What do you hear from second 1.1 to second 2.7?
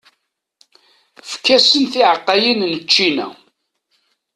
Efk-asen tiɛeqqayin